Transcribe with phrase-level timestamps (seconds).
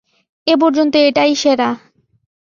[0.47, 1.69] এ পর্যন্ত এটাই সেরা।